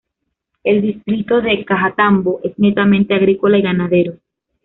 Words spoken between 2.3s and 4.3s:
es netamente agrícola y ganadero.